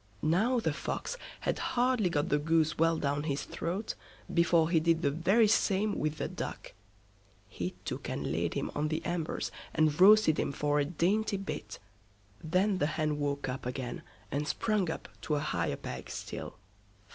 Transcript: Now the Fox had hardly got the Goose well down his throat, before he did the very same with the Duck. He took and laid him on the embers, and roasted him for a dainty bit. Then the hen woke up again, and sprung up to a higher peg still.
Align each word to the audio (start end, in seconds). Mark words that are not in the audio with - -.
Now 0.23 0.59
the 0.59 0.73
Fox 0.73 1.15
had 1.41 1.59
hardly 1.59 2.09
got 2.09 2.29
the 2.29 2.39
Goose 2.39 2.79
well 2.79 2.97
down 2.97 3.21
his 3.21 3.43
throat, 3.43 3.93
before 4.33 4.71
he 4.71 4.79
did 4.79 5.03
the 5.03 5.11
very 5.11 5.47
same 5.47 5.99
with 5.99 6.17
the 6.17 6.27
Duck. 6.27 6.73
He 7.47 7.75
took 7.85 8.09
and 8.09 8.31
laid 8.31 8.55
him 8.55 8.71
on 8.73 8.87
the 8.87 9.05
embers, 9.05 9.51
and 9.75 10.01
roasted 10.01 10.39
him 10.39 10.53
for 10.53 10.79
a 10.79 10.85
dainty 10.85 11.37
bit. 11.37 11.77
Then 12.43 12.79
the 12.79 12.87
hen 12.87 13.19
woke 13.19 13.47
up 13.47 13.63
again, 13.67 14.01
and 14.31 14.47
sprung 14.47 14.89
up 14.89 15.07
to 15.21 15.35
a 15.35 15.39
higher 15.39 15.75
peg 15.75 16.09
still. 16.09 16.55